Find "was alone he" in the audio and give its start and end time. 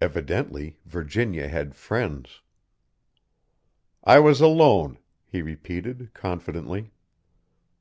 4.20-5.42